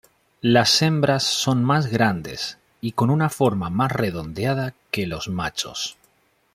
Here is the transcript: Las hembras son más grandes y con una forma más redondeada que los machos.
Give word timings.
Las 0.41 0.81
hembras 0.81 1.21
son 1.21 1.63
más 1.63 1.85
grandes 1.85 2.57
y 2.81 2.93
con 2.93 3.11
una 3.11 3.29
forma 3.29 3.69
más 3.69 3.91
redondeada 3.91 4.73
que 4.89 5.05
los 5.05 5.27
machos. 5.27 5.95